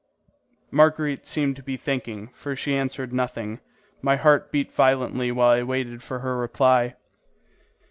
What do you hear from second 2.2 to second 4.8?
for she answered nothing. My heart beat